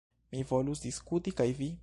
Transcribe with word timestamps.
Mi 0.35 0.41
volus 0.53 0.81
diskuti 0.87 1.37
kaj 1.43 1.51
vi. 1.63 1.73